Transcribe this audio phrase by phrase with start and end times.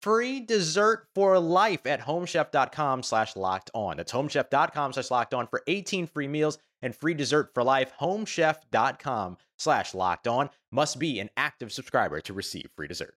[0.00, 3.96] free dessert for life at homechef.com slash locked on.
[3.96, 7.92] That's homechef.com slash locked on for 18 free meals and free dessert for life.
[8.00, 13.14] Homechef.com slash locked on must be an active subscriber to receive free dessert.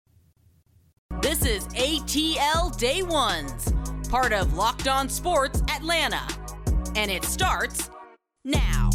[1.20, 3.72] This is ATL Day Ones,
[4.08, 6.26] part of Locked On Sports Atlanta.
[6.96, 7.90] And it starts
[8.44, 8.90] now.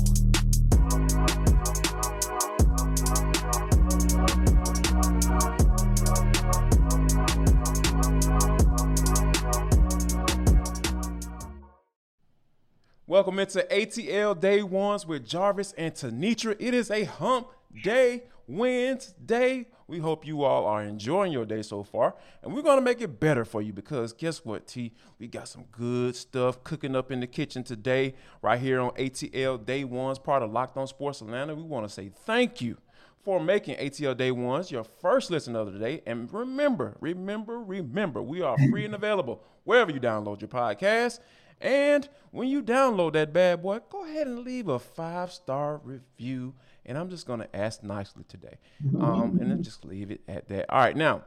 [13.07, 16.55] Welcome into ATL Day Ones with Jarvis and Tenitra.
[16.57, 17.49] It is a hump
[17.83, 19.67] day, Wednesday.
[19.88, 22.15] We hope you all are enjoying your day so far.
[22.41, 24.91] And we're going to make it better for you because guess what, T?
[25.19, 29.63] We got some good stuff cooking up in the kitchen today, right here on ATL
[29.63, 31.53] Day Ones, part of Locked On Sports Atlanta.
[31.53, 32.75] We want to say thank you
[33.23, 36.01] for making ATL Day Ones your first listen of the day.
[36.07, 41.19] And remember, remember, remember, we are free and available wherever you download your podcast.
[41.61, 46.53] And when you download that bad boy, go ahead and leave a five star review.
[46.85, 48.57] And I'm just going to ask nicely today.
[48.99, 50.69] Um, and then just leave it at that.
[50.69, 51.23] All right, now,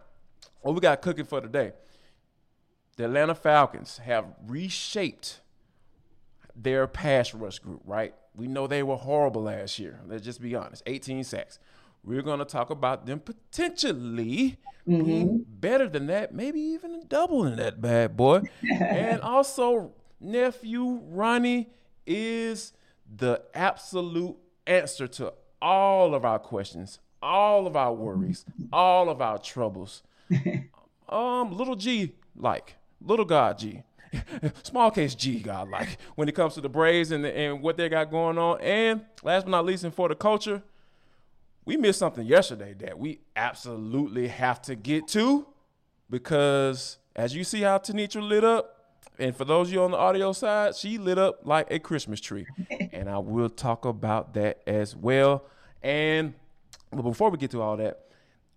[0.60, 1.72] what we got cooking for today?
[2.96, 5.40] The Atlanta Falcons have reshaped
[6.54, 8.14] their pass rush group, right?
[8.34, 10.00] We know they were horrible last year.
[10.06, 11.58] Let's just be honest 18 sacks.
[12.04, 15.04] We're going to talk about them potentially mm-hmm.
[15.04, 18.42] being better than that, maybe even doubling that bad boy.
[18.80, 21.70] and also nephew Ronnie
[22.06, 22.72] is
[23.16, 24.36] the absolute
[24.66, 30.02] answer to all of our questions, all of our worries, all of our troubles.
[31.08, 33.82] um, little G like, little God G.
[34.62, 37.76] Small case G God like when it comes to the Braves and, the, and what
[37.76, 38.60] they got going on.
[38.60, 40.62] And last but not least, and for the culture,
[41.64, 45.46] we missed something yesterday that we absolutely have to get to
[46.08, 48.77] because as you see how Tenitra lit up,
[49.18, 52.20] and for those of you on the audio side, she lit up like a Christmas
[52.20, 52.46] tree.
[52.92, 55.44] and I will talk about that as well.
[55.82, 56.34] And
[56.90, 58.06] but before we get to all that,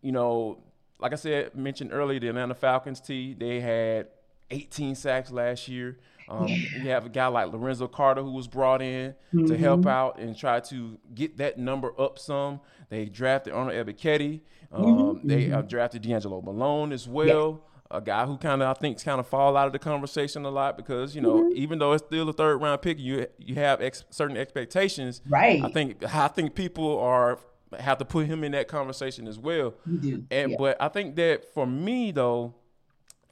[0.01, 0.59] you know,
[0.99, 4.07] like I said, mentioned earlier, the Atlanta Falcons T, they had
[4.51, 5.97] 18 sacks last year.
[6.29, 9.47] Um, you have a guy like Lorenzo Carter who was brought in mm-hmm.
[9.47, 12.61] to help out and try to get that number up some.
[12.89, 14.41] They drafted Arnold Ebiketie.
[14.71, 15.27] Um, mm-hmm.
[15.27, 15.67] They uh, mm-hmm.
[15.67, 19.57] drafted DeAngelo Malone as well a guy who kind of I think kind of fall
[19.57, 21.57] out of the conversation a lot because you know mm-hmm.
[21.57, 25.21] even though it's still a third round pick, you you have ex- certain expectations.
[25.27, 25.63] Right.
[25.63, 27.39] I think I think people are
[27.79, 29.73] have to put him in that conversation as well.
[29.85, 30.23] You do.
[30.31, 30.57] And yeah.
[30.57, 32.55] but I think that for me though,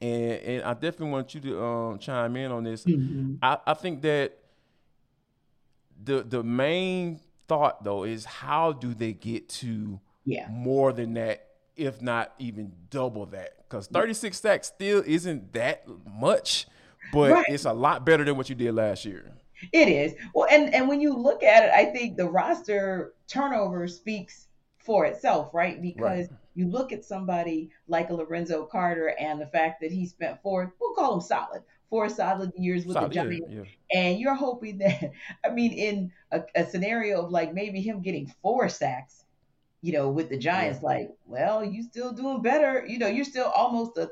[0.02, 2.86] and and I definitely want you to um, chime in on this.
[2.86, 3.35] Mm-hmm.
[3.41, 4.38] I, I think that
[6.02, 10.47] the the main thought though is how do they get to yeah.
[10.50, 11.48] more than that
[11.79, 13.55] if not even double that.
[13.70, 16.67] Because 36 sacks still isn't that much,
[17.14, 17.46] but right.
[17.47, 19.31] it's a lot better than what you did last year.
[19.72, 20.16] It is.
[20.34, 24.47] Well, and and when you look at it, I think the roster turnover speaks
[24.79, 25.81] for itself, right?
[25.81, 26.40] Because right.
[26.55, 30.73] you look at somebody like a Lorenzo Carter and the fact that he spent four,
[30.79, 33.99] we'll call him solid, four solid years with solid, the Giants, yeah, yeah.
[33.99, 35.11] and you're hoping that,
[35.46, 39.26] I mean, in a, a scenario of like maybe him getting four sacks,
[39.81, 40.87] you know, with the Giants, yeah.
[40.87, 42.85] like, well, you still doing better.
[42.85, 44.09] You know, you're still almost a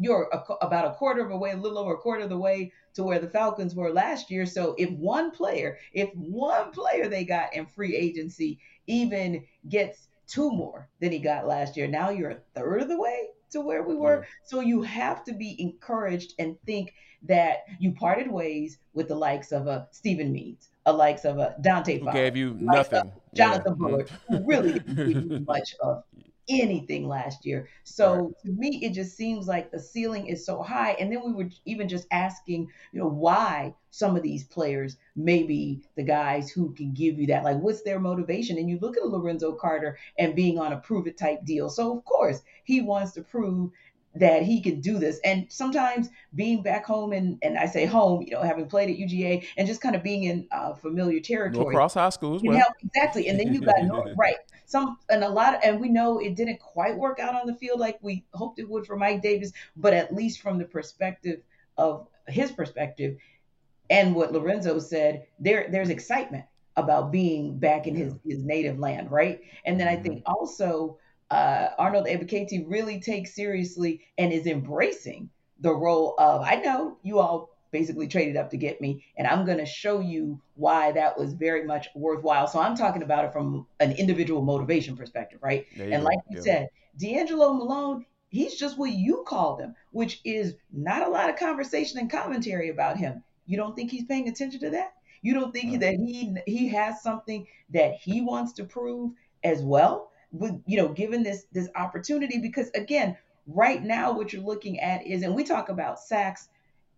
[0.00, 2.38] you're a, about a quarter of a way, a little over a quarter of the
[2.38, 4.46] way to where the Falcons were last year.
[4.46, 10.52] So if one player, if one player they got in free agency even gets two
[10.52, 13.82] more than he got last year, now you're a third of the way to where
[13.82, 14.20] we were.
[14.20, 14.28] Yeah.
[14.44, 19.52] So you have to be encouraged and think that you parted ways with the likes
[19.52, 23.12] of a Steven Means, a likes of a Dante Fowler, gave you nothing.
[23.34, 23.86] Jonathan yeah.
[23.88, 26.04] Bullard, who really didn't give you much of
[26.48, 27.68] anything last year.
[27.84, 28.34] So right.
[28.44, 30.92] to me, it just seems like the ceiling is so high.
[30.92, 35.42] And then we were even just asking, you know, why some of these players may
[35.42, 37.44] be the guys who can give you that.
[37.44, 38.58] Like, what's their motivation?
[38.58, 41.68] And you look at Lorenzo Carter and being on a prove it type deal.
[41.68, 43.70] So of course he wants to prove
[44.14, 45.20] that he can do this.
[45.24, 48.96] And sometimes being back home and and I say home, you know, having played at
[48.96, 51.74] UGA and just kind of being in uh, familiar territory.
[51.74, 52.58] Across high schools, well.
[52.58, 53.28] help, exactly.
[53.28, 53.76] And then you got
[54.16, 54.36] right
[54.68, 57.54] some and a lot of, and we know it didn't quite work out on the
[57.54, 61.40] field like we hoped it would for Mike Davis, but at least from the perspective
[61.78, 63.16] of his perspective
[63.88, 66.44] and what Lorenzo said, there there's excitement
[66.76, 69.40] about being back in his his native land, right?
[69.64, 70.32] And then I think mm-hmm.
[70.34, 70.98] also
[71.30, 75.30] uh, Arnold Ebiketie really takes seriously and is embracing
[75.60, 79.04] the role of I know you all basically traded up to get me.
[79.16, 82.46] And I'm going to show you why that was very much worthwhile.
[82.46, 85.66] So I'm talking about it from an individual motivation perspective, right?
[85.92, 86.68] And like you said,
[87.00, 91.98] DeAngelo Malone, he's just what you called him, which is not a lot of conversation
[91.98, 93.22] and commentary about him.
[93.46, 94.94] You don't think he's paying attention to that?
[95.22, 100.07] You don't think that he he has something that he wants to prove as well?
[100.30, 103.16] With you know, given this this opportunity, because again,
[103.46, 106.48] right now what you're looking at is, and we talk about sacks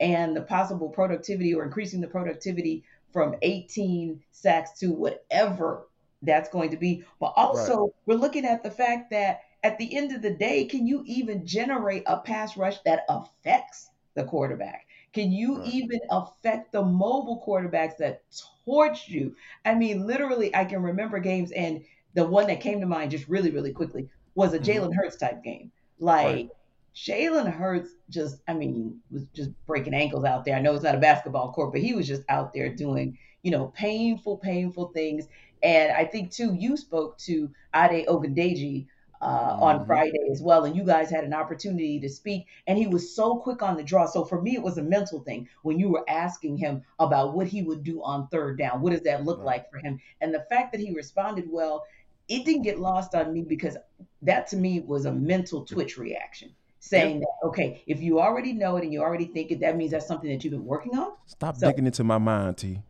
[0.00, 2.82] and the possible productivity or increasing the productivity
[3.12, 5.86] from 18 sacks to whatever
[6.22, 7.04] that's going to be.
[7.18, 7.90] But also, right.
[8.06, 11.46] we're looking at the fact that at the end of the day, can you even
[11.46, 14.86] generate a pass rush that affects the quarterback?
[15.12, 15.68] Can you right.
[15.68, 18.22] even affect the mobile quarterbacks that
[18.64, 19.34] torch you?
[19.64, 23.28] I mean, literally, I can remember games, and the one that came to mind just
[23.28, 24.70] really, really quickly was a mm-hmm.
[24.70, 25.70] Jalen Hurts type game.
[25.98, 26.50] Like, right.
[26.94, 30.56] Jalen Hurts just, I mean, was just breaking ankles out there.
[30.56, 33.50] I know it's not a basketball court, but he was just out there doing, you
[33.50, 35.26] know, painful, painful things.
[35.62, 38.86] And I think too, you spoke to Ade Ogundeji
[39.22, 39.62] uh, mm-hmm.
[39.62, 42.46] on Friday as well, and you guys had an opportunity to speak.
[42.66, 44.06] And he was so quick on the draw.
[44.06, 47.46] So for me, it was a mental thing when you were asking him about what
[47.46, 48.80] he would do on third down.
[48.80, 49.46] What does that look right.
[49.46, 50.00] like for him?
[50.20, 51.84] And the fact that he responded well,
[52.30, 53.76] it didn't get lost on me because
[54.22, 58.76] that to me was a mental twitch reaction saying that okay, if you already know
[58.76, 61.12] it and you already think it, that means that's something that you've been working on.
[61.26, 62.80] Stop so, digging into my mind, T.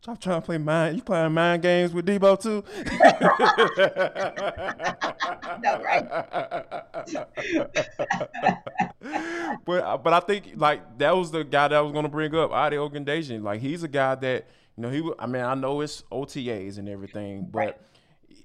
[0.00, 0.96] Stop trying to play mind.
[0.96, 2.62] You playing mind games with Debo too?
[5.60, 6.08] no, right.
[9.66, 12.08] but uh, but I think like that was the guy that I was going to
[12.08, 13.42] bring up, Ade Ogundeji.
[13.42, 15.10] Like he's a guy that you know he.
[15.18, 17.76] I mean I know it's OTAs and everything, but right.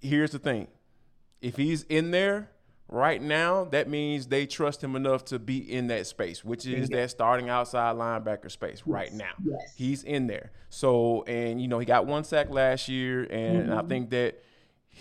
[0.02, 0.68] Here's the thing:
[1.42, 2.50] if he's in there
[2.88, 6.90] right now, that means they trust him enough to be in that space, which is
[6.90, 9.32] that starting outside linebacker space right now.
[9.44, 9.74] Yes.
[9.76, 10.52] He's in there.
[10.70, 13.74] So, and you know, he got one sack last year, and mm-hmm.
[13.74, 14.44] I think that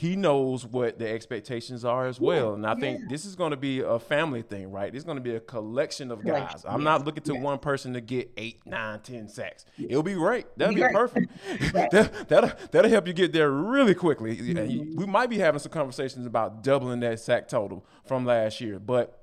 [0.00, 2.54] he knows what the expectations are as well.
[2.54, 2.80] And I yeah.
[2.80, 4.94] think this is going to be a family thing, right?
[4.94, 6.64] It's going to be a collection of guys.
[6.66, 9.66] I'm not looking to one person to get eight, nine, ten sacks.
[9.78, 10.46] It'll be great.
[10.56, 11.30] That'll be, be perfect.
[11.92, 14.38] that, that'll, that'll help you get there really quickly.
[14.38, 14.96] Mm-hmm.
[14.96, 18.78] We might be having some conversations about doubling that sack total from last year.
[18.78, 19.22] But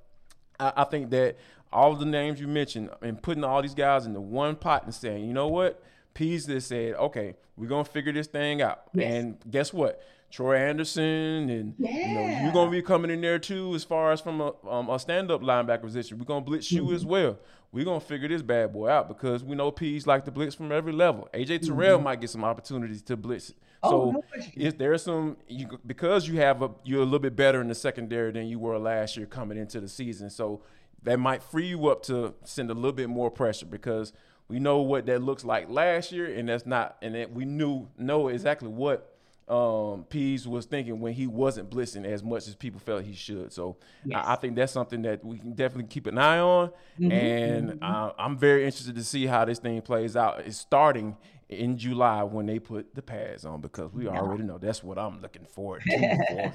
[0.60, 1.38] I, I think that
[1.74, 5.26] all the names you mentioned and putting all these guys into one pot and saying,
[5.26, 5.82] you know what?
[6.14, 8.84] Pees just said, okay, we're going to figure this thing out.
[8.94, 9.12] Yes.
[9.12, 10.04] And guess what?
[10.30, 12.08] Troy Andersen, and yeah.
[12.08, 14.90] you know you're gonna be coming in there too, as far as from a, um,
[14.90, 16.20] a stand-up linebacker position.
[16.20, 16.96] We're gonna blitz you mm-hmm.
[16.96, 17.38] as well.
[17.72, 20.72] We're gonna figure this bad boy out because we know Pees like to blitz from
[20.72, 21.30] every level.
[21.34, 22.04] AJ Terrell mm-hmm.
[22.04, 23.54] might get some opportunities to blitz.
[23.84, 24.24] Oh, so no
[24.56, 27.76] if there's some you, because you have a you're a little bit better in the
[27.76, 30.30] secondary than you were last year coming into the season.
[30.30, 30.62] So
[31.04, 34.14] that might free you up to send a little bit more pressure because
[34.50, 37.88] we know what that looks like last year, and that's not, and that we knew
[37.98, 39.17] know exactly what
[39.48, 43.54] um, Pees was thinking when he wasn't blitzing as much as people felt he should.
[43.54, 44.22] So yes.
[44.26, 46.70] I, I, think that's something that we can definitely keep an eye on.
[47.00, 47.12] Mm-hmm.
[47.12, 47.84] And mm-hmm.
[47.84, 50.42] Uh, I'm very interested to see how this thing plays out.
[50.42, 51.16] It's starting
[51.48, 54.20] in July when they put the pads on because we yeah.
[54.20, 55.98] already know that's what I'm looking forward to
[56.52, 56.54] for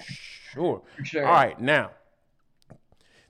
[0.53, 0.83] sure.
[0.99, 1.27] For sure.
[1.27, 1.93] All right, now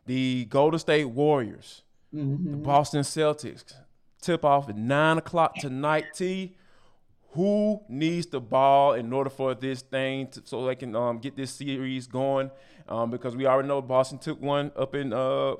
[0.06, 2.50] the Golden State Warriors, mm-hmm.
[2.50, 3.74] the Boston Celtics
[4.20, 6.06] tip off at nine o'clock tonight.
[6.14, 6.56] T
[7.32, 11.34] who needs the ball in order for this thing to, so they can um, get
[11.34, 12.50] this series going
[12.88, 15.54] um, because we already know Boston took one up in uh,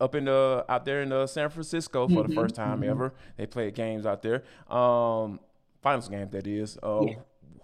[0.00, 2.90] up in the out there in uh, San Francisco for mm-hmm, the first time mm-hmm.
[2.90, 3.14] ever.
[3.36, 4.44] They played games out there.
[4.70, 5.40] Um,
[5.82, 6.78] finals game that is.
[6.82, 7.14] Uh, yeah.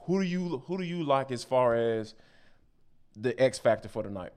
[0.07, 2.15] Who do you who do you like as far as
[3.15, 4.33] the X factor for tonight?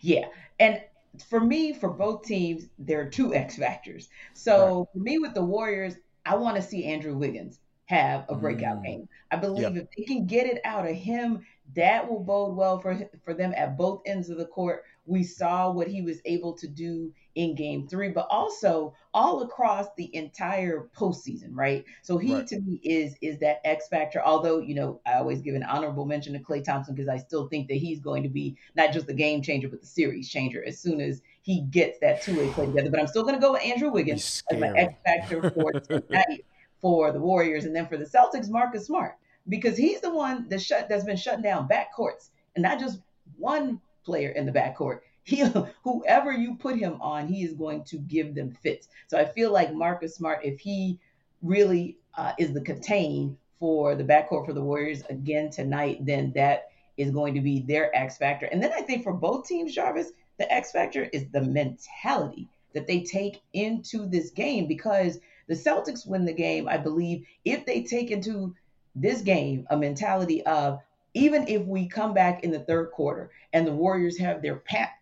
[0.00, 0.26] Yeah,
[0.60, 0.80] and
[1.28, 4.08] for me, for both teams, there are two X factors.
[4.34, 4.86] So right.
[4.92, 5.94] for me, with the Warriors,
[6.26, 7.60] I want to see Andrew Wiggins
[7.92, 8.84] have a breakout mm.
[8.84, 9.08] game.
[9.30, 9.84] I believe yep.
[9.84, 11.44] if they can get it out of him,
[11.74, 14.84] that will bode well for for them at both ends of the court.
[15.04, 19.88] We saw what he was able to do in game three, but also all across
[19.96, 21.84] the entire postseason, right?
[22.02, 22.46] So he right.
[22.46, 24.22] to me is is that X factor.
[24.22, 27.48] Although, you know, I always give an honorable mention to Klay Thompson because I still
[27.48, 30.64] think that he's going to be not just the game changer, but the series changer
[30.64, 32.90] as soon as he gets that two-way play together.
[32.90, 36.44] But I'm still gonna go with Andrew Wiggins as my X factor for tonight
[36.82, 37.64] for the Warriors.
[37.64, 39.16] And then for the Celtics, Marcus Smart,
[39.48, 43.00] because he's the one that shut that's been shutting down backcourts and not just
[43.38, 45.44] one player in the backcourt he
[45.84, 48.88] whoever you put him on, he is going to give them fits.
[49.06, 50.98] So I feel like Marcus Smart, if he
[51.42, 56.70] really uh, is the contain for the backcourt for the Warriors again tonight, then that
[56.96, 58.46] is going to be their X factor.
[58.46, 62.88] And then I think for both teams, Jarvis, the X factor is the mentality that
[62.88, 65.20] they take into this game because
[65.52, 68.54] the Celtics win the game, I believe, if they take into
[68.94, 70.80] this game a mentality of
[71.12, 74.92] even if we come back in the third quarter and the Warriors have their pat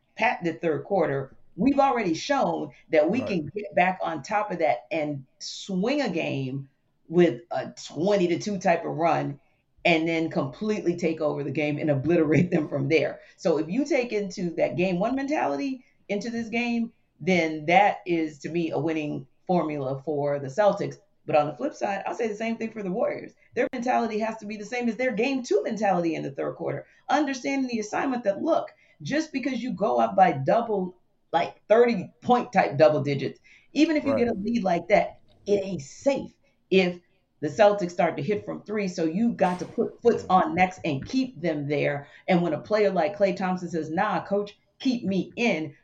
[0.42, 3.28] the third quarter, we've already shown that we right.
[3.28, 6.68] can get back on top of that and swing a game
[7.08, 9.38] with a 20 to 2 type of run
[9.84, 13.20] and then completely take over the game and obliterate them from there.
[13.36, 18.40] So if you take into that game one mentality into this game, then that is
[18.40, 20.98] to me a winning formula for the Celtics.
[21.26, 23.32] But on the flip side, I'll say the same thing for the Warriors.
[23.56, 26.54] Their mentality has to be the same as their game two mentality in the third
[26.54, 26.86] quarter.
[27.08, 28.70] Understanding the assignment that, look,
[29.02, 30.94] just because you go up by double,
[31.32, 33.40] like 30 point type double digits,
[33.72, 34.20] even if you right.
[34.20, 36.30] get a lead like that, it ain't safe
[36.70, 37.00] if
[37.40, 38.86] the Celtics start to hit from three.
[38.86, 42.06] So you got to put foots on next and keep them there.
[42.28, 45.74] And when a player like Klay Thompson says, nah, coach, keep me in,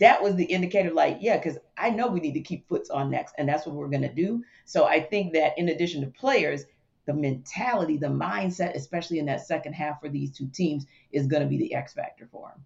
[0.00, 3.10] that was the indicator like, yeah, because I know we need to keep foots on
[3.10, 3.34] next.
[3.38, 4.42] And that's what we're going to do.
[4.64, 6.64] So I think that in addition to players,
[7.06, 11.42] the mentality, the mindset, especially in that second half for these two teams, is going
[11.42, 12.64] to be the X factor for them.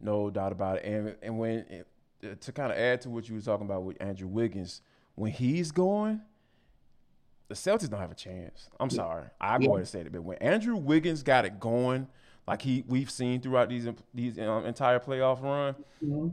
[0.00, 0.84] No doubt about it.
[0.84, 1.84] And and when
[2.40, 4.82] to kind of add to what you were talking about with Andrew Wiggins,
[5.16, 6.20] when he's going,
[7.48, 8.68] the Celtics don't have a chance.
[8.78, 9.70] I'm sorry, I go yeah.
[9.70, 12.06] ahead and say it, but when Andrew Wiggins got it going,
[12.46, 16.28] like he we've seen throughout these these um, entire playoff run, mm-hmm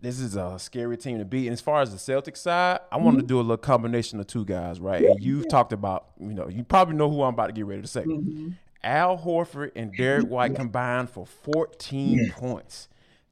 [0.00, 1.46] this is a scary team to beat.
[1.46, 3.20] And as far as the Celtics side, I wanted mm-hmm.
[3.20, 5.02] to do a little combination of two guys, right?
[5.02, 7.82] And you've talked about, you know, you probably know who I'm about to get ready
[7.82, 8.04] to say.
[8.04, 8.50] Mm-hmm.
[8.84, 12.32] Al Horford and Derrick White combined for 14 yeah.
[12.32, 12.88] points.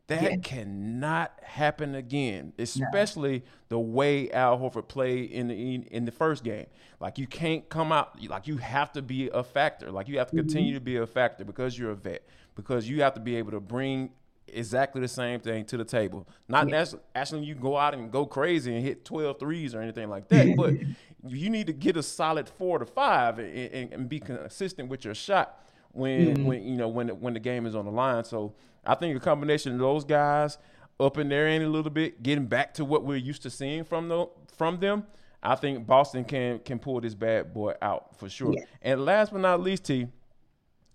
[0.09, 0.37] That yeah.
[0.37, 6.67] cannot happen again, especially the way Al Horford played in the in the first game.
[7.01, 9.91] Like you can't come out like you have to be a factor.
[9.91, 10.47] Like you have to mm-hmm.
[10.47, 12.25] continue to be a factor because you're a vet.
[12.55, 14.11] Because you have to be able to bring
[14.49, 16.29] exactly the same thing to the table.
[16.49, 16.85] Not yeah.
[17.15, 20.55] necessarily you go out and go crazy and hit 12 threes or anything like that,
[20.57, 20.75] but
[21.29, 25.05] you need to get a solid four to five and, and, and be consistent with
[25.05, 25.63] your shot
[25.93, 26.45] when mm-hmm.
[26.45, 28.25] when you know when when the game is on the line.
[28.25, 30.59] So I think a combination of those guys
[30.99, 34.09] up in there a little bit, getting back to what we're used to seeing from
[34.09, 34.27] the
[34.57, 35.05] from them.
[35.43, 38.53] I think Boston can can pull this bad boy out for sure.
[38.55, 38.65] Yeah.
[38.83, 40.07] And last but not least, T,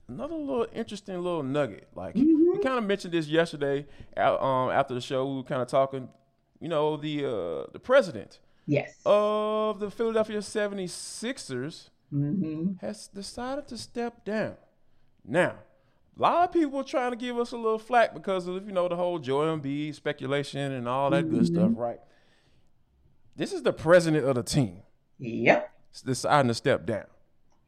[0.07, 1.87] another little interesting little nugget.
[1.95, 2.40] Like mm-hmm.
[2.61, 3.85] Kind of mentioned this yesterday
[4.17, 5.27] um, after the show.
[5.27, 6.09] We were kind of talking,
[6.59, 8.95] you know, the uh, the president yes.
[9.05, 12.73] of the Philadelphia 76ers mm-hmm.
[12.81, 14.55] has decided to step down.
[15.25, 15.55] Now,
[16.17, 18.71] a lot of people are trying to give us a little flack because of, you
[18.71, 21.37] know, the whole Joel Embiid speculation and all that mm-hmm.
[21.37, 21.99] good stuff, right?
[23.35, 24.81] This is the president of the team.
[25.19, 25.71] Yep.
[26.05, 27.05] Deciding to step down.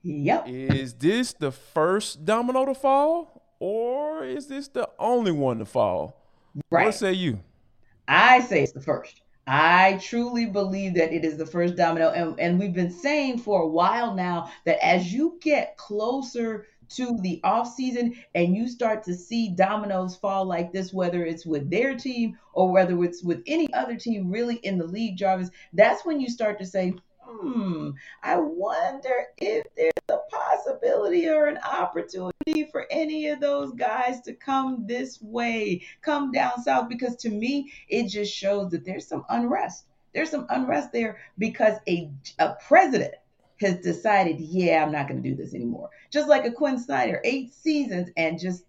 [0.03, 0.47] Yep.
[0.47, 3.32] Is this the first domino to fall,
[3.65, 6.21] or is this the only one to fall?
[6.69, 6.87] Right.
[6.87, 7.39] What say you?
[8.09, 9.21] I say it's the first.
[9.47, 12.09] I truly believe that it is the first domino.
[12.09, 17.17] And, and we've been saying for a while now that as you get closer to
[17.21, 21.69] the off season and you start to see dominoes fall like this, whether it's with
[21.69, 26.05] their team or whether it's with any other team really in the league, Jarvis, that's
[26.05, 27.91] when you start to say, hmm,
[28.21, 34.33] I wonder if there's a possibility or an opportunity for any of those guys to
[34.33, 36.89] come this way, come down south.
[36.89, 39.85] Because to me, it just shows that there's some unrest.
[40.13, 43.15] There's some unrest there because a, a president
[43.61, 45.89] has decided, yeah, I'm not going to do this anymore.
[46.11, 48.65] Just like a Quin Snyder, eight seasons and just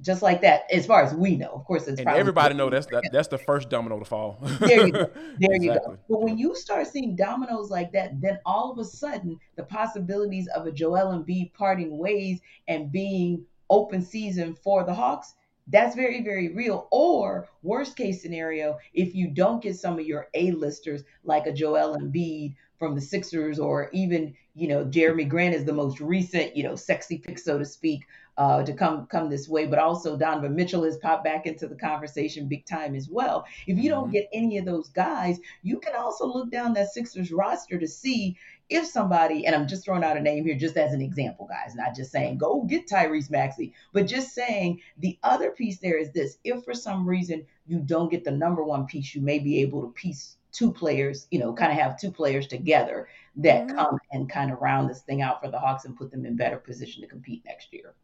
[0.00, 0.62] just like that.
[0.72, 3.38] As far as we know, of course, it's and everybody know that's that, that's the
[3.38, 4.38] first domino to fall.
[4.60, 5.10] there you go.
[5.38, 5.66] There exactly.
[5.66, 5.98] you go.
[6.08, 10.48] But when you start seeing dominoes like that, then all of a sudden the possibilities
[10.54, 15.34] of a Joel Embiid parting ways and being open season for the Hawks
[15.70, 20.28] that's very very real or worst case scenario if you don't get some of your
[20.34, 25.54] a-listers like a joel and embiid from the sixers or even you know Jerami grant
[25.54, 28.06] is the most recent you know sexy pick so to speak
[28.40, 31.76] uh, to come come this way but also donovan mitchell has popped back into the
[31.76, 34.12] conversation big time as well if you don't mm-hmm.
[34.12, 38.34] get any of those guys you can also look down that sixers roster to see
[38.70, 41.74] if somebody, and I'm just throwing out a name here just as an example, guys,
[41.74, 46.12] not just saying go get Tyrese Maxey, but just saying the other piece there is
[46.12, 49.60] this if for some reason you don't get the number one piece, you may be
[49.60, 53.76] able to piece two players, you know, kind of have two players together that mm-hmm.
[53.76, 56.36] come and kind of round this thing out for the Hawks and put them in
[56.36, 57.94] better position to compete next year.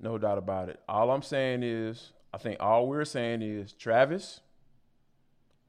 [0.00, 0.80] No doubt about it.
[0.88, 4.40] All I'm saying is, I think all we're saying is, Travis,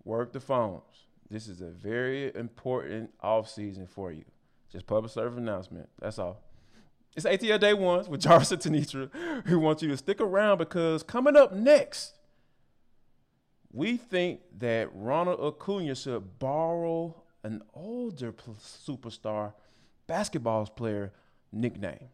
[0.05, 0.83] work the phones.
[1.29, 4.23] This is a very important off season for you.
[4.71, 5.89] Just public service announcement.
[5.99, 6.41] That's all.
[7.15, 9.09] It's ATL Day Ones with Jarvis and Tenitra,
[9.45, 12.13] who want you to stick around because coming up next,
[13.73, 19.53] we think that Ronald Acuna should borrow an older superstar
[20.07, 21.11] basketball player
[21.51, 22.09] nickname.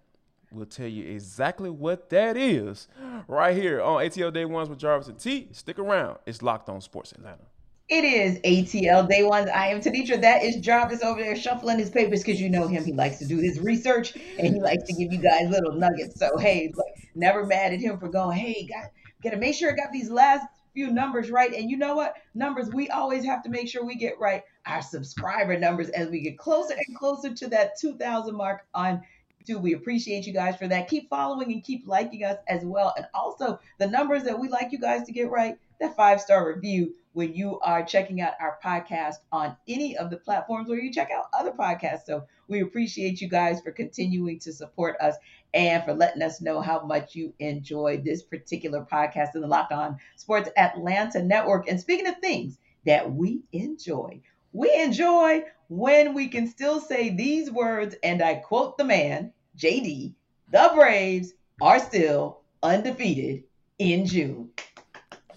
[0.51, 2.87] We'll tell you exactly what that is
[3.27, 5.49] right here on ATL Day Ones with Jarvis and T.
[5.51, 6.19] Stick around.
[6.25, 7.43] It's Locked On Sports Atlanta.
[7.89, 9.49] It is ATL Day Ones.
[9.49, 10.19] I am Tenitra.
[10.21, 12.83] That is Jarvis over there shuffling his papers because you know him.
[12.83, 16.19] He likes to do his research and he likes to give you guys little nuggets.
[16.19, 16.73] So hey,
[17.15, 18.37] never mad at him for going.
[18.37, 18.91] Hey, got
[19.23, 21.53] gotta make sure I got these last few numbers right.
[21.53, 22.15] And you know what?
[22.35, 24.43] Numbers we always have to make sure we get right.
[24.65, 29.01] Our subscriber numbers as we get closer and closer to that 2,000 mark on
[29.47, 29.61] YouTube.
[29.61, 30.87] We appreciate you guys for that.
[30.87, 32.93] Keep following and keep liking us as well.
[32.97, 35.57] And also the numbers that we like you guys to get right.
[35.79, 40.17] That five star review when you are checking out our podcast on any of the
[40.17, 42.05] platforms where you check out other podcasts.
[42.05, 45.15] So we appreciate you guys for continuing to support us
[45.53, 49.71] and for letting us know how much you enjoy this particular podcast in the Locked
[49.71, 51.67] On Sports Atlanta Network.
[51.69, 57.51] And speaking of things that we enjoy, we enjoy when we can still say these
[57.51, 60.13] words, and I quote the man, JD,
[60.51, 63.43] the Braves are still undefeated
[63.79, 64.49] in June.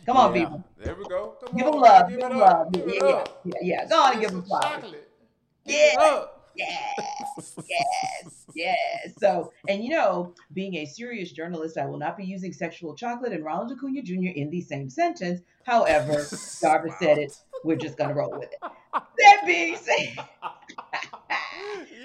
[0.07, 0.45] Come on, yeah.
[0.45, 0.65] people.
[0.79, 1.37] There we go.
[1.45, 2.09] Come give on, them love.
[2.11, 2.69] Give, them love.
[2.75, 3.89] Yeah, yeah, yeah, yeah.
[3.89, 4.85] Go on and give them flowers.
[5.65, 6.25] Yeah.
[6.57, 9.15] Yes, yes, yes.
[9.19, 13.33] So, and you know, being a serious journalist, I will not be using sexual chocolate
[13.33, 14.33] and Ronald Acuna Jr.
[14.35, 15.41] in the same sentence.
[15.65, 16.13] However,
[16.61, 17.37] Jarvis said it.
[17.65, 18.59] We're just gonna roll with it.
[18.93, 20.19] That being said,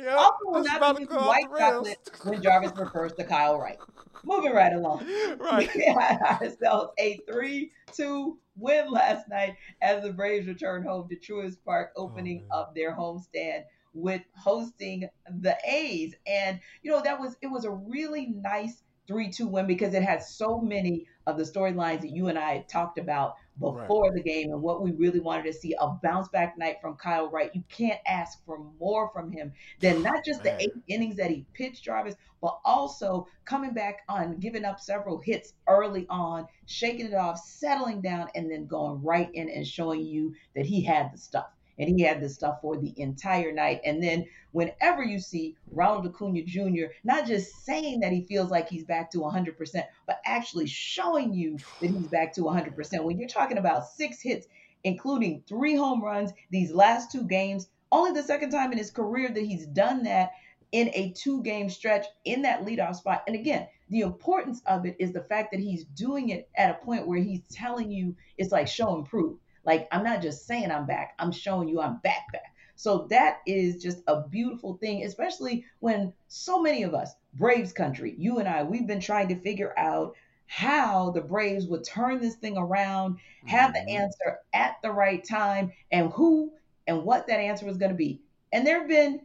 [0.02, 3.78] yep, also will not be white chocolate when Jarvis refers to Kyle Wright.
[4.24, 5.06] Moving right along.
[5.40, 5.70] Right.
[5.76, 11.16] We had ourselves a 3 2 win last night as the Braves returned home to
[11.16, 13.64] Truist Park, opening oh, up their homestand
[13.94, 15.08] with hosting
[15.40, 16.14] the A's.
[16.26, 20.04] And, you know, that was, it was a really nice 3 2 win because it
[20.04, 24.14] had so many of the storylines that you and I talked about before right.
[24.14, 27.30] the game and what we really wanted to see a bounce back night from Kyle
[27.30, 27.52] Wright.
[27.54, 30.58] You can't ask for more from him than not just Man.
[30.58, 35.20] the eight innings that he pitched, Jarvis, but also coming back on, giving up several
[35.20, 40.02] hits early on, shaking it off, settling down, and then going right in and showing
[40.02, 43.82] you that he had the stuff and he had this stuff for the entire night.
[43.86, 46.86] And then whenever you see Ronald Acuna Jr.
[47.04, 51.58] not just saying that he feels like he's back to 100%, but actually showing you
[51.82, 53.04] that he's back to 100%.
[53.04, 54.48] When you're talking about six hits,
[54.84, 59.30] including three home runs these last two games, only the second time in his career
[59.30, 60.32] that he's done that
[60.72, 63.24] in a two game stretch in that leadoff spot.
[63.28, 66.86] And again, the importance of it is the fact that he's doing it at a
[66.86, 69.38] point where he's telling you it's like show and prove.
[69.66, 72.56] Like I'm not just saying I'm back, I'm showing you I'm back back.
[72.76, 78.16] So that is just a beautiful thing, especially when so many of us, Braves country,
[78.18, 80.16] you and I, we've been trying to figure out
[80.48, 84.04] how the Braves would turn this thing around, have the mm-hmm.
[84.04, 86.52] answer at the right time, and who
[86.88, 88.22] and what that answer was going to be.
[88.54, 89.22] And there have been,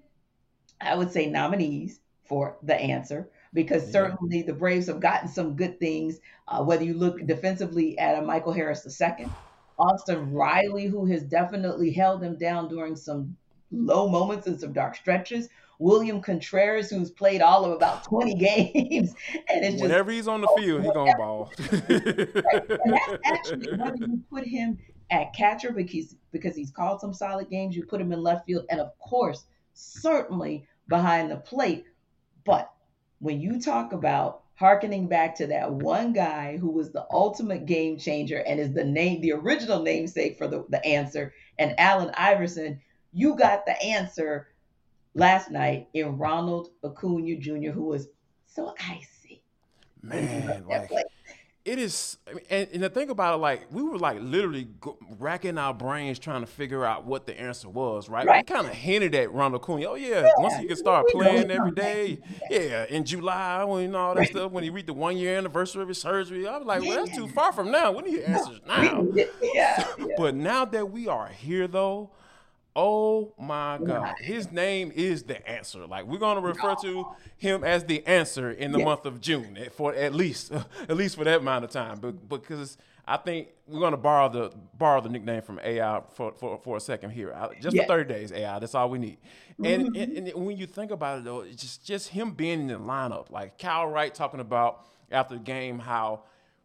[0.81, 3.93] I would say, nominees for the answer because yeah.
[3.93, 6.21] certainly the Braves have gotten some good things.
[6.49, 9.27] Uh, whether you look defensively at a Michael Harris II,
[9.81, 13.37] Austin Riley, who has definitely held them down during some
[13.73, 15.49] low moments and some dark stretches.
[15.79, 18.35] William Contreras, who's played all of about 20
[18.75, 19.15] games.
[19.49, 21.51] And it's whenever he's on the field, he's gonna ball.
[21.73, 22.69] right.
[22.69, 24.79] That's actually whether you put him
[25.11, 28.67] at catcher because because he's called some solid games, you put him in left field,
[28.71, 31.87] and of course, certainly behind the plate.
[32.45, 32.71] But
[33.21, 37.97] when you talk about harkening back to that one guy who was the ultimate game
[37.97, 42.79] changer and is the name, the original namesake for the, the answer, and Allen Iverson,
[43.15, 44.49] you got the answer
[45.15, 48.09] last night in Ronald Acuna Jr., who was
[48.45, 49.43] so icy.
[50.03, 50.91] Man, like
[51.65, 52.17] it is,
[52.49, 56.19] and, and the thing about it, like we were like literally go, racking our brains
[56.19, 58.27] trying to figure out what the answer was, right?
[58.27, 58.47] right.
[58.47, 59.87] We kind of hinted at Ronald Acuna.
[59.87, 62.19] Oh yeah, yeah, once he can start playing every day,
[62.49, 65.89] yeah, in July when all that stuff, when he read the one year anniversary of
[65.89, 67.93] his surgery, I was like, well, that's too far from now.
[67.93, 69.07] We need answers now.
[69.43, 69.87] yeah.
[70.17, 72.11] But now that we are here, though,
[72.83, 74.15] Oh my God.
[74.21, 75.87] His name is the answer.
[75.87, 78.87] Like we're gonna refer to him as the answer in the yes.
[78.87, 80.51] month of June for at least
[80.89, 81.99] at least for that amount of time.
[82.01, 86.59] But because I think we're gonna borrow the borrow the nickname from AI for, for,
[86.59, 87.37] for a second here.
[87.61, 87.85] Just yes.
[87.85, 88.59] for 30 days, AI.
[88.59, 89.19] That's all we need.
[89.63, 90.03] And, mm-hmm.
[90.17, 92.79] and, and when you think about it though, it's just just him being in the
[92.79, 93.31] lineup.
[93.31, 96.23] Like Kyle Wright talking about after the game how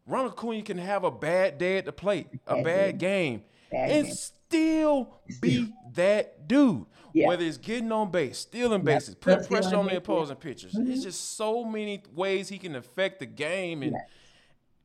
[0.08, 3.43] Ronald Acuna can have a bad day at the plate, a bad game.
[3.69, 4.15] Bad and game
[4.47, 6.86] still be that dude.
[7.13, 7.29] Yeah.
[7.29, 9.36] Whether it's getting on base, stealing bases, yeah.
[9.36, 10.73] putting pressure on the opposing pitchers.
[10.73, 10.91] Mm-hmm.
[10.91, 13.84] It's just so many ways he can affect the game.
[13.84, 13.95] And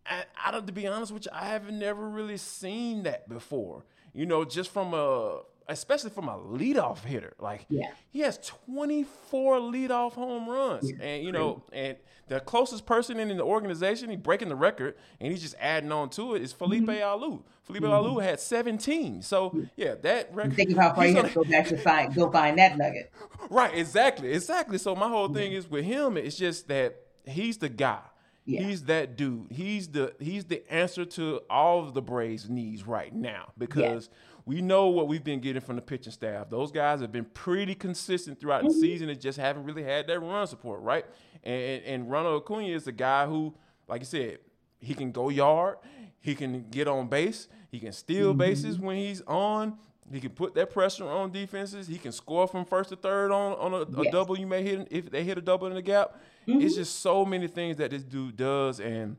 [0.06, 3.84] I, I don't, to be honest with you, I haven't never really seen that before.
[4.14, 7.34] You know, just from a especially from a leadoff hitter.
[7.38, 7.92] Like yeah.
[8.10, 10.90] he has 24 leadoff home runs.
[10.90, 11.04] Yeah.
[11.04, 15.30] And you know, and the closest person in the organization, he breaking the record, and
[15.32, 16.90] he's just adding on to it is Felipe mm-hmm.
[16.90, 17.42] Alou.
[17.62, 17.92] Felipe mm-hmm.
[17.92, 19.22] Alou had 17.
[19.22, 20.54] So yeah, that record.
[20.54, 23.12] Think of how far you have to go back to find go find that nugget.
[23.48, 24.76] Right, exactly, exactly.
[24.76, 28.00] So my whole thing is with him, it's just that he's the guy.
[28.44, 28.62] Yeah.
[28.62, 29.50] He's that dude.
[29.50, 34.29] He's the he's the answer to all of the Braves' needs right now because yeah
[34.46, 36.50] we know what we've been getting from the pitching staff.
[36.50, 38.80] Those guys have been pretty consistent throughout the mm-hmm.
[38.80, 39.08] season.
[39.08, 41.04] They just haven't really had that run support, right?
[41.42, 43.54] And, and Ronald Acuna is a guy who,
[43.88, 44.38] like you said,
[44.78, 45.76] he can go yard,
[46.20, 48.38] he can get on base, he can steal mm-hmm.
[48.38, 49.78] bases when he's on.
[50.12, 51.86] He can put that pressure on defenses.
[51.86, 54.88] He can score from first to third on, on a, a double you may hit
[54.90, 56.16] if they hit a double in the gap.
[56.48, 56.62] Mm-hmm.
[56.62, 59.16] It's just so many things that this dude does, and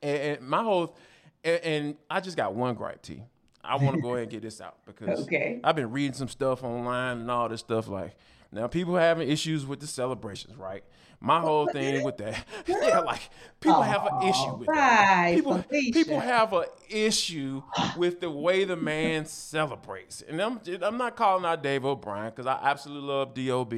[0.00, 0.96] and, and my whole
[1.42, 3.22] and, and I just got one gripe, T.
[3.62, 5.60] I want to go ahead and get this out because okay.
[5.62, 7.88] I've been reading some stuff online and all this stuff.
[7.88, 8.16] Like
[8.52, 10.82] now, people having issues with the celebrations, right?
[11.22, 13.20] My whole thing with that, yeah, like
[13.60, 15.34] people oh, have an issue with that.
[15.34, 17.62] People, people have an issue
[17.96, 22.46] with the way the man celebrates, and I'm I'm not calling out Dave O'Brien because
[22.46, 23.74] I absolutely love Dob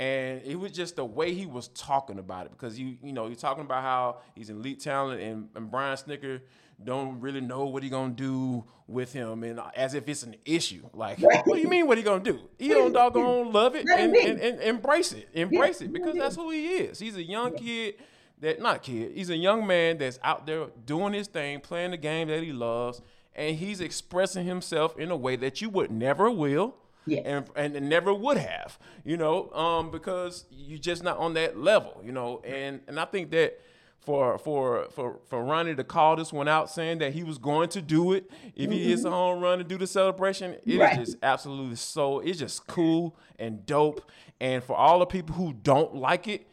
[0.00, 3.26] and it was just the way he was talking about it because you you know
[3.26, 6.40] you're talking about how he's elite talent and, and Brian Snitker
[6.82, 10.88] don't really know what he gonna do with him, and as if it's an issue.
[10.92, 11.86] Like, what do you mean?
[11.86, 12.40] What he gonna do?
[12.58, 16.50] He don't doggone love it and, and, and embrace it, embrace it because that's who
[16.50, 16.98] he is.
[16.98, 17.94] He's a young kid
[18.40, 19.12] that not kid.
[19.14, 22.52] He's a young man that's out there doing his thing, playing the game that he
[22.52, 23.00] loves,
[23.34, 26.76] and he's expressing himself in a way that you would never will.
[27.06, 27.42] Yeah.
[27.56, 32.00] And, and never would have, you know, um, because you're just not on that level,
[32.04, 33.58] you know, and and I think that
[34.00, 37.68] for for for for Ronnie to call this one out, saying that he was going
[37.70, 38.72] to do it if mm-hmm.
[38.72, 39.14] he hits a mm-hmm.
[39.14, 40.56] home run and do the celebration.
[40.64, 40.98] It right.
[40.98, 42.20] is just absolutely so.
[42.20, 44.10] It's just cool and dope.
[44.40, 46.46] And for all the people who don't like it,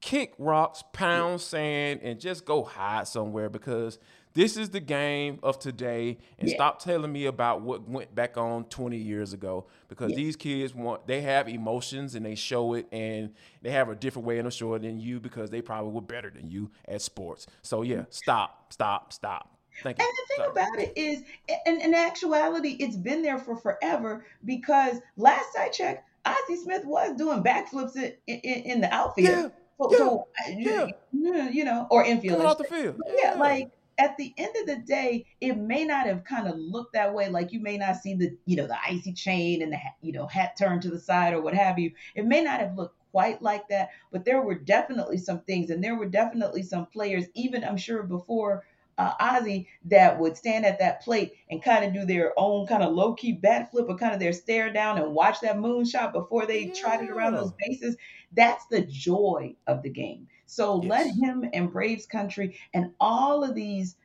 [0.00, 3.98] kick rocks, pound sand, and just go hide somewhere because
[4.32, 6.54] this is the game of today, and yeah.
[6.54, 9.66] stop telling me about what went back on 20 years ago.
[9.88, 10.16] Because yeah.
[10.16, 14.26] these kids want, they have emotions and they show it, and they have a different
[14.26, 17.46] way showing it than you because they probably were better than you at sports.
[17.62, 18.10] So yeah, mm-hmm.
[18.10, 19.56] stop, stop, stop.
[19.82, 20.04] Thank you.
[20.04, 20.50] And the thing Sorry.
[20.50, 21.22] about it is,
[21.66, 27.16] in, in actuality, it's been there for forever because last I checked, Ozzie Smith was
[27.16, 29.50] doing backflips in, in, in the outfield.
[29.52, 29.59] Yeah.
[29.80, 29.96] So, yeah.
[29.96, 30.86] so yeah.
[31.14, 32.36] Mm, you know, or infield.
[32.36, 33.00] Coming off the field.
[33.06, 33.14] Yeah.
[33.34, 36.94] yeah, like at the end of the day, it may not have kind of looked
[36.94, 37.28] that way.
[37.28, 40.26] Like you may not see the, you know, the icy chain and the, you know,
[40.26, 41.92] hat turned to the side or what have you.
[42.14, 45.82] It may not have looked quite like that, but there were definitely some things, and
[45.82, 48.64] there were definitely some players, even I'm sure before
[49.00, 52.82] uh, Ozzie, that would stand at that plate and kind of do their own kind
[52.82, 56.12] of low key bat flip or kind of their stare down and watch that moonshot
[56.12, 56.74] before they yeah.
[56.74, 57.96] tried it around those bases.
[58.32, 60.28] That's the joy of the game.
[60.44, 60.90] So yes.
[60.90, 63.96] let him and Braves Country and all of these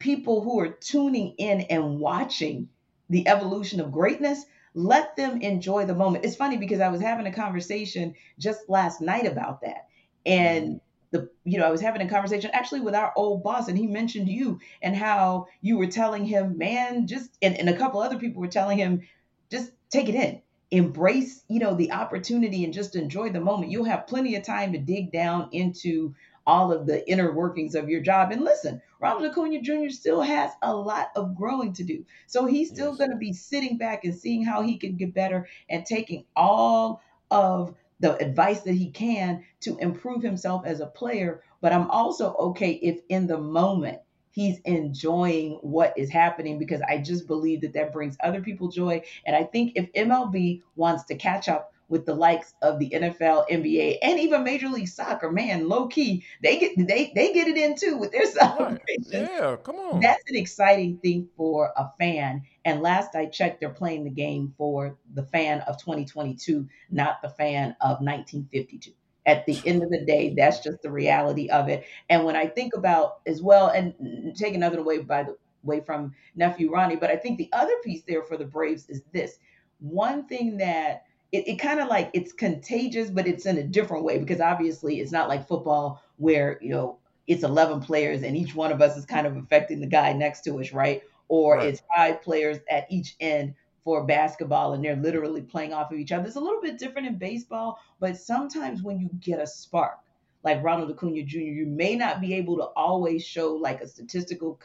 [0.00, 2.68] people who are tuning in and watching
[3.10, 4.44] the evolution of greatness,
[4.74, 6.24] let them enjoy the moment.
[6.24, 9.86] It's funny because I was having a conversation just last night about that.
[10.26, 10.80] And
[11.14, 13.86] the you know, I was having a conversation actually with our old boss and he
[13.86, 18.18] mentioned you and how you were telling him, man, just and, and a couple other
[18.18, 19.02] people were telling him,
[19.50, 23.84] just take it in embrace you know the opportunity and just enjoy the moment you'll
[23.84, 26.12] have plenty of time to dig down into
[26.46, 28.30] all of the inner workings of your job.
[28.30, 29.88] And listen, Ronald Acuna Jr.
[29.90, 32.04] still has a lot of growing to do.
[32.26, 32.98] So he's still yes.
[32.98, 37.02] going to be sitting back and seeing how he can get better and taking all
[37.30, 37.74] of
[38.04, 41.42] the advice that he can to improve himself as a player.
[41.62, 46.98] But I'm also okay if in the moment he's enjoying what is happening because I
[46.98, 49.02] just believe that that brings other people joy.
[49.24, 53.48] And I think if MLB wants to catch up with the likes of the NFL,
[53.50, 57.56] NBA, and even Major League Soccer, man, low key, they get they they get it
[57.56, 59.08] in too with their celebrations.
[59.10, 60.00] Yeah, come on.
[60.00, 62.42] That's an exciting thing for a fan.
[62.64, 67.28] And last I checked, they're playing the game for the fan of 2022, not the
[67.28, 68.92] fan of 1952
[69.26, 71.84] at the end of the day, that's just the reality of it.
[72.10, 76.14] And when I think about as well, and take another away by the way from
[76.36, 79.38] nephew Ronnie, but I think the other piece there for the Braves is this
[79.80, 84.04] one thing that it, it kind of like it's contagious, but it's in a different
[84.04, 88.54] way because obviously it's not like football where you know it's 11 players and each
[88.54, 91.02] one of us is kind of affecting the guy next to us, right?
[91.28, 91.68] Or right.
[91.68, 96.12] it's five players at each end for basketball and they're literally playing off of each
[96.12, 96.26] other.
[96.26, 99.98] It's a little bit different in baseball, but sometimes when you get a spark,
[100.42, 104.58] like Ronald Acuna Jr., you may not be able to always show like a statistical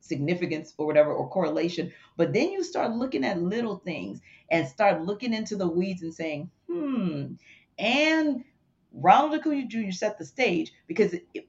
[0.00, 4.20] significance or whatever or correlation, but then you start looking at little things
[4.50, 7.34] and start looking into the weeds and saying, hmm,
[7.78, 8.44] and
[8.92, 9.90] Ronald Acuna Jr.
[9.90, 11.46] set the stage because it, it,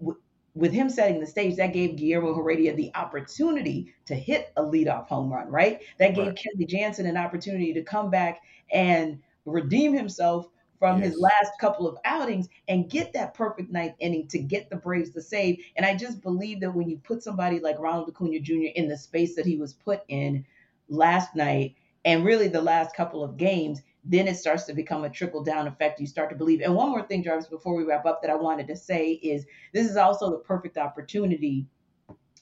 [0.55, 5.07] with him setting the stage, that gave Guillermo Heredia the opportunity to hit a leadoff
[5.07, 5.81] home run, right?
[5.97, 6.35] That gave right.
[6.35, 11.11] Kenley Jansen an opportunity to come back and redeem himself from yes.
[11.11, 15.11] his last couple of outings and get that perfect ninth inning to get the Braves
[15.11, 15.59] to save.
[15.77, 18.73] And I just believe that when you put somebody like Ronald Acuna Jr.
[18.75, 20.45] in the space that he was put in
[20.89, 25.09] last night and really the last couple of games, then it starts to become a
[25.09, 25.99] trickle down effect.
[25.99, 26.61] You start to believe.
[26.61, 29.45] And one more thing, Jarvis, before we wrap up, that I wanted to say is
[29.71, 31.65] this is also the perfect opportunity.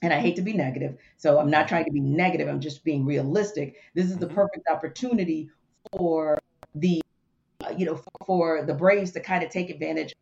[0.02, 2.48] And I hate to be negative, so I'm not trying to be negative.
[2.48, 3.76] I'm just being realistic.
[3.94, 4.34] This is the mm-hmm.
[4.34, 5.48] perfect opportunity
[5.92, 6.36] for
[6.74, 7.00] the,
[7.64, 10.12] uh, you know, for, for the Braves to kind of take advantage.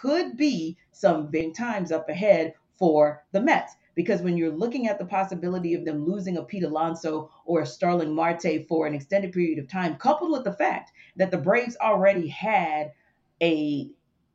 [0.00, 4.98] Could be some big times up ahead for the Mets because when you're looking at
[4.98, 9.32] the possibility of them losing a Pete Alonso or a Starling Marte for an extended
[9.32, 12.92] period of time, coupled with the fact that the Braves already had
[13.42, 13.90] a,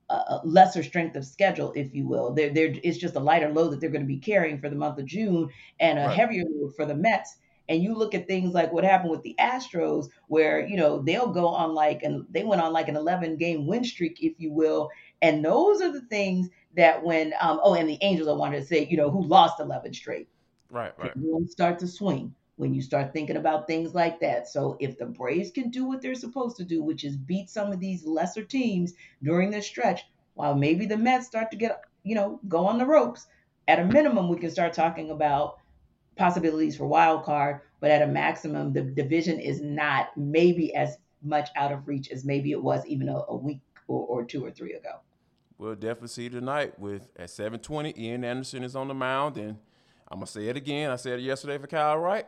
[0.10, 3.70] a lesser strength of schedule, if you will, there there it's just a lighter load
[3.70, 6.18] that they're going to be carrying for the month of June and a right.
[6.18, 7.38] heavier load for the Mets.
[7.70, 11.32] And you look at things like what happened with the Astros, where you know they'll
[11.32, 14.52] go on like and they went on like an 11 game win streak, if you
[14.52, 14.90] will,
[15.22, 18.66] and those are the things that when um, oh, and the Angels, I wanted to
[18.66, 20.28] say, you know, who lost 11 straight.
[20.70, 21.16] Right, right.
[21.16, 24.48] When you start to swing, when you start thinking about things like that.
[24.48, 27.72] So if the Braves can do what they're supposed to do, which is beat some
[27.72, 30.02] of these lesser teams during this stretch,
[30.36, 33.28] while maybe the Mets start to get, you know, go on the ropes,
[33.68, 35.58] at a minimum, we can start talking about
[36.16, 37.62] possibilities for wild card.
[37.80, 42.26] But at a maximum, the division is not maybe as much out of reach as
[42.26, 45.00] maybe it was even a, a week or, or two or three ago
[45.62, 49.38] we'll definitely see tonight with at 720, Ian Anderson is on the mound.
[49.38, 49.58] And
[50.10, 50.90] I'm to say it again.
[50.90, 52.26] I said it yesterday for Kyle Wright.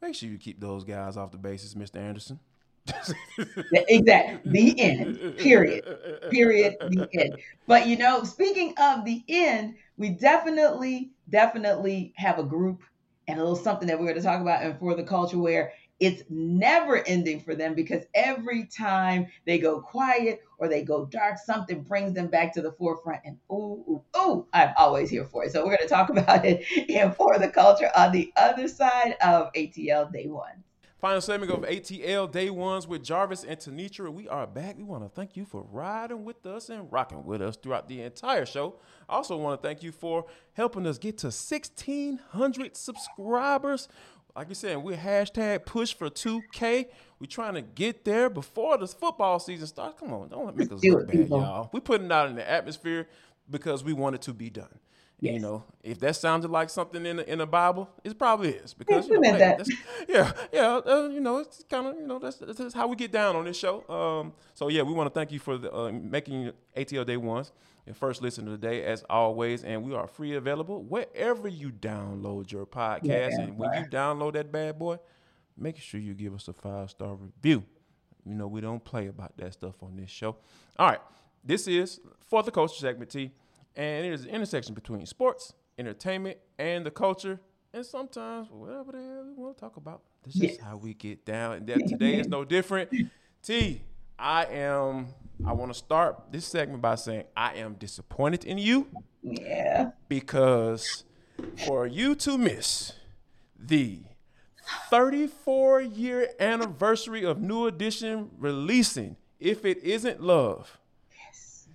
[0.00, 1.96] Make sure you keep those guys off the bases, Mr.
[1.96, 2.38] Anderson.
[3.72, 4.52] exactly.
[4.52, 5.36] The end.
[5.38, 5.84] Period.
[6.30, 6.76] Period.
[6.80, 7.36] The end.
[7.66, 12.82] But you know, speaking of the end, we definitely, definitely have a group
[13.26, 15.72] and a little something that we're going to talk about and for the culture where
[15.98, 21.38] it's never ending for them because every time they go quiet or they go dark,
[21.38, 23.20] something brings them back to the forefront.
[23.24, 25.52] And ooh, ooh, ooh, I'm always here for it.
[25.52, 29.16] So we're going to talk about it in For the Culture on the other side
[29.22, 30.64] of ATL Day One.
[30.98, 34.10] Final segment of ATL Day Ones with Jarvis and Tenitra.
[34.10, 34.78] We are back.
[34.78, 38.00] We want to thank you for riding with us and rocking with us throughout the
[38.00, 38.76] entire show.
[39.06, 43.88] I also want to thank you for helping us get to 1,600 subscribers
[44.36, 46.86] like you said, we're hashtag push for 2K.
[47.18, 49.98] We're trying to get there before the football season starts.
[49.98, 51.70] Come on, don't make us look bad, y'all.
[51.72, 53.08] We're putting it out in the atmosphere
[53.50, 54.78] because we want it to be done.
[55.18, 55.34] Yes.
[55.34, 58.74] You know, if that sounded like something in the, in the Bible, it probably is
[58.74, 59.56] because you know, hey,
[60.06, 63.12] yeah, yeah, uh, you know, it's kind of you know that's, that's how we get
[63.12, 63.88] down on this show.
[63.88, 67.52] Um, so yeah, we want to thank you for the, uh, making ATL Day ones
[67.86, 69.62] and first listen today, as always.
[69.62, 73.04] And we are free available wherever you download your podcast.
[73.04, 74.98] Yeah, and when you download that bad boy,
[75.56, 77.64] make sure you give us a five star review.
[78.24, 80.36] You know, we don't play about that stuff on this show.
[80.78, 81.00] All right.
[81.44, 83.30] This is for the culture segment T.
[83.76, 87.38] And it is an intersection between sports, entertainment, and the culture.
[87.72, 90.02] And sometimes whatever the hell we want to talk about.
[90.24, 91.52] This is how we get down.
[91.56, 92.90] And that today is no different.
[93.42, 93.82] T,
[94.18, 95.08] I am
[95.44, 98.88] I want to start this segment by saying I am disappointed in you.
[99.22, 99.90] Yeah.
[100.08, 101.04] Because
[101.66, 102.92] for you to miss
[103.58, 104.00] the
[104.90, 110.78] 34 year anniversary of New Edition releasing, if it isn't love.
[111.12, 111.68] Yes.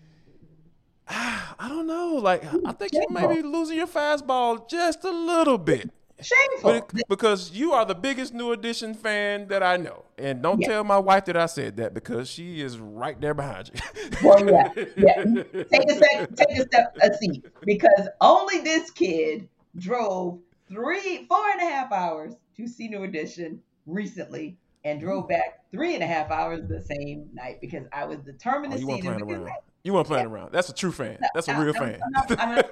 [1.07, 2.15] I don't know.
[2.15, 5.91] Like, I think you may be losing your fastball just a little bit.
[6.21, 6.87] Shameful.
[7.09, 10.05] Because you are the biggest New Edition fan that I know.
[10.17, 10.67] And don't yeah.
[10.67, 14.09] tell my wife that I said that because she is right there behind you.
[14.23, 14.69] well, yeah.
[14.97, 15.23] yeah.
[15.71, 17.45] Take a sec, take a step, a seat.
[17.65, 23.61] Because only this kid drove three, four and a half hours to see New Edition
[23.85, 28.19] recently and drove back three and a half hours the same night because I was
[28.19, 29.21] determined oh, to see them.
[29.21, 29.51] Around.
[29.83, 30.33] You weren't playing yeah.
[30.33, 30.51] around.
[30.51, 31.17] That's a true fan.
[31.33, 31.99] That's a real fan.
[32.29, 32.63] i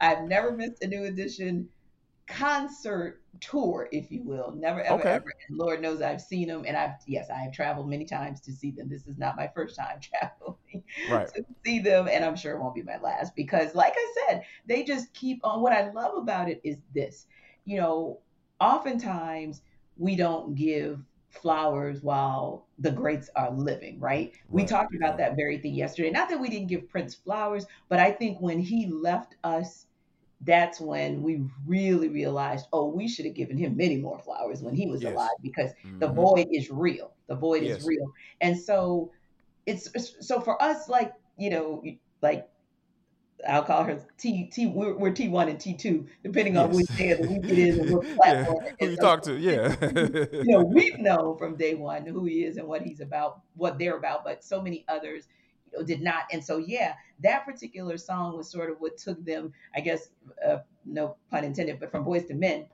[0.00, 1.68] have never missed a New Edition
[2.28, 4.52] concert tour, if you will.
[4.56, 5.10] Never, ever, okay.
[5.10, 5.32] ever.
[5.48, 8.52] And Lord knows I've seen them, and I've yes, I have traveled many times to
[8.52, 8.88] see them.
[8.88, 11.28] This is not my first time traveling right.
[11.34, 14.44] to see them, and I'm sure it won't be my last because, like I said,
[14.66, 15.62] they just keep on.
[15.62, 17.26] What I love about it is this,
[17.64, 18.20] you know,
[18.60, 19.62] oftentimes
[19.96, 24.32] we don't give flowers while the greats are living, right?
[24.32, 24.34] right?
[24.48, 26.10] We talked about that very thing yesterday.
[26.10, 29.86] Not that we didn't give Prince flowers, but I think when he left us
[30.42, 34.74] that's when we really realized, oh, we should have given him many more flowers when
[34.74, 35.12] he was yes.
[35.12, 35.98] alive because mm-hmm.
[35.98, 37.12] the void is real.
[37.26, 37.78] The void yes.
[37.80, 38.12] is real.
[38.40, 39.10] And so
[39.66, 39.88] it's
[40.20, 41.82] so for us, like, you know,
[42.22, 42.48] like
[43.46, 44.66] I'll call her T T.
[44.66, 47.58] We're, we're T one and T two, depending on which day of the week it
[47.58, 48.64] is and what platform.
[48.64, 48.72] Yeah.
[48.80, 49.38] Who you so, talk to?
[49.38, 49.76] Yeah.
[50.32, 53.78] you know, we've known from day one who he is and what he's about, what
[53.78, 55.28] they're about, but so many others
[55.72, 56.24] you know, did not.
[56.32, 60.08] And so, yeah, that particular song was sort of what took them, I guess,
[60.46, 62.66] uh, no pun intended, but from boys to Men,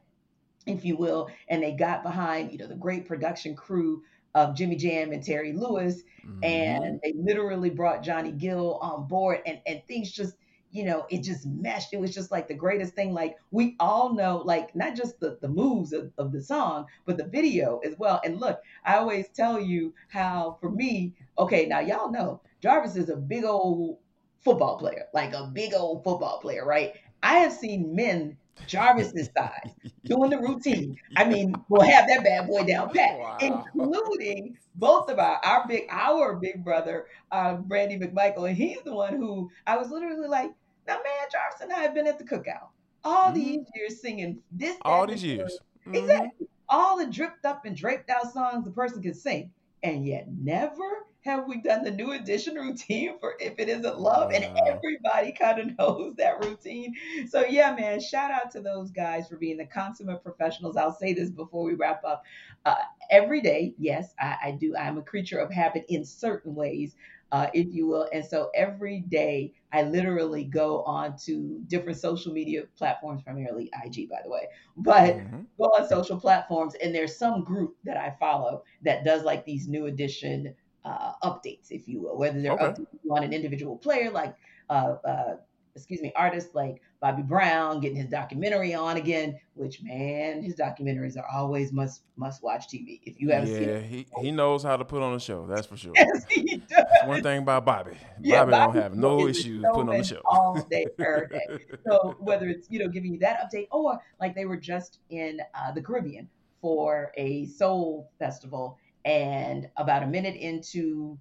[0.67, 4.03] if you will, and they got behind, you know, the great production crew
[4.35, 6.43] of Jimmy Jam and Terry Lewis, mm-hmm.
[6.43, 10.37] and they literally brought Johnny Gill on board, and and things just
[10.75, 11.93] you know, it just meshed.
[11.93, 13.15] It was just like the greatest thing.
[13.15, 17.17] Like we all know, like not just the, the moves of, of the song, but
[17.17, 18.21] the video as well.
[18.25, 23.11] And look, I always tell you how for me, okay, now y'all know Jarvis is
[23.11, 23.99] a big old
[24.43, 26.95] football player, like a big old football player, right?
[27.23, 29.75] I have seen men Jarvis's size
[30.07, 30.97] doing the routine.
[31.15, 33.37] I mean, we'll have that bad boy down pat, wow.
[33.39, 38.95] including both of our our big our big brother, uh, Brandy McMichael, and he's the
[38.95, 40.51] one who I was literally like,
[40.87, 42.69] now man, Jarvis and I have been at the cookout
[43.05, 43.35] all mm-hmm.
[43.35, 44.79] these years singing this.
[44.81, 45.97] All these years, mm-hmm.
[45.97, 46.49] exactly.
[46.71, 49.51] All the dripped up and draped out songs the person can sing,
[49.83, 54.31] and yet never have we done the new edition routine for if it isn't love?
[54.33, 56.95] And everybody kind of knows that routine.
[57.29, 60.77] So yeah man shout out to those guys for being the consummate professionals.
[60.77, 62.25] I'll say this before we wrap up.
[62.67, 62.77] Uh,
[63.11, 64.77] every day yes I, I, do.
[64.77, 66.95] I'm a creature of habit in certain ways
[67.33, 68.09] uh, if you will.
[68.13, 74.09] And so every day i literally go on to different social media platforms primarily ig
[74.09, 75.41] by the way but mm-hmm.
[75.59, 79.67] go on social platforms and there's some group that i follow that does like these
[79.67, 80.55] new edition
[80.85, 82.65] uh, updates, if you will, whether they're okay.
[82.65, 84.35] updates on an individual player like,
[84.71, 85.37] uh, uh,
[85.75, 89.39] excuse me, artists like Bobby Brown getting his documentary on again.
[89.55, 93.01] Which man, his documentaries are always must must watch TV.
[93.05, 95.47] If you haven't yeah, seen it, he he knows how to put on a show.
[95.47, 95.93] That's for sure.
[95.97, 96.85] Yes, he does.
[97.05, 97.93] one thing about Bobby.
[98.23, 101.67] Yeah, Bobby, Bobby don't have no issues putting on the show all day, every day.
[101.87, 105.41] so whether it's you know giving you that update or like they were just in
[105.55, 106.29] uh, the Caribbean
[106.61, 111.19] for a soul festival and about a minute into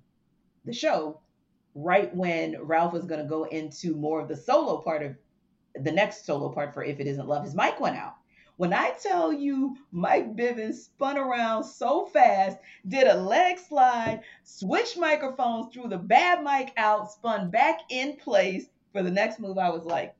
[0.66, 1.20] the show,
[1.76, 5.16] right when Ralph was going to go into more of the solo part of
[5.84, 8.16] the next solo part for If It Isn't Love, his mic went out.
[8.58, 14.98] When I tell you Mike Bivins spun around so fast, did a leg slide, switched
[14.98, 19.70] microphones, threw the bad mic out, spun back in place for the next move, I
[19.70, 20.16] was like,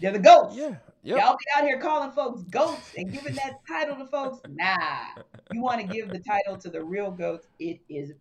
[0.00, 0.58] they're the ghosts.
[0.58, 0.74] Yeah.
[1.04, 1.18] Yep.
[1.18, 4.40] Y'all be out here calling folks goats and giving that title to folks.
[4.48, 5.22] Nah.
[5.52, 7.46] You want to give the title to the real goats.
[7.58, 8.12] It is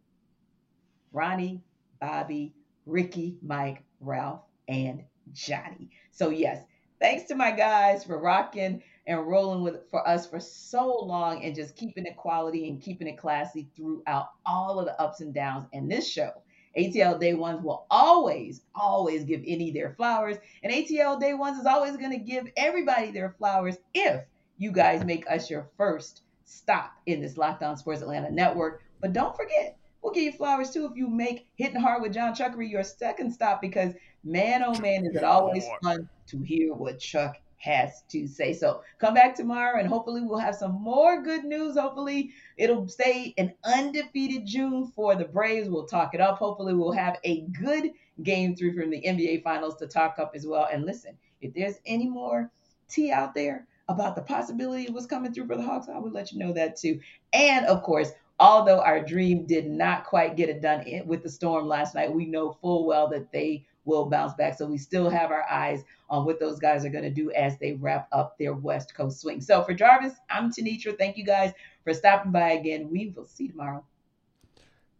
[1.11, 1.61] Ronnie,
[1.99, 2.53] Bobby,
[2.85, 5.89] Ricky, Mike, Ralph, and Johnny.
[6.11, 6.63] So yes,
[7.01, 11.53] thanks to my guys for rocking and rolling with for us for so long and
[11.53, 15.67] just keeping it quality and keeping it classy throughout all of the ups and downs.
[15.73, 16.31] And this show
[16.77, 20.37] ATL Day Ones will always, always give any their flowers.
[20.63, 24.23] And ATL Day Ones is always going to give everybody their flowers if
[24.57, 28.81] you guys make us your first stop in this Locked On Sports Atlanta network.
[29.01, 32.33] But don't forget, we'll give you flowers too if you make Hitting Hard with John
[32.33, 33.93] Chuckery your second stop because
[34.23, 38.53] man, oh man, is it always fun to hear what Chuck has to say.
[38.53, 41.77] So come back tomorrow and hopefully we'll have some more good news.
[41.77, 45.69] Hopefully it'll stay an undefeated June for the Braves.
[45.69, 46.37] We'll talk it up.
[46.37, 47.91] Hopefully we'll have a good
[48.23, 50.67] game three from the NBA finals to talk up as well.
[50.71, 52.51] And listen, if there's any more
[52.87, 56.13] tea out there about the possibility of what's coming through for the Hawks, I would
[56.13, 56.99] let you know that too.
[57.33, 61.67] And of course, although our dream did not quite get it done with the storm
[61.67, 64.57] last night, we know full well that they will bounce back.
[64.57, 67.57] So we still have our eyes on what those guys are going to do as
[67.57, 69.41] they wrap up their West Coast swing.
[69.41, 70.97] So for Jarvis, I'm Tenitra.
[70.97, 72.89] Thank you guys for stopping by again.
[72.91, 73.83] We will see you tomorrow.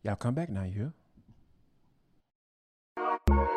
[0.04, 0.92] Y'all come back now, you
[3.28, 3.57] hear?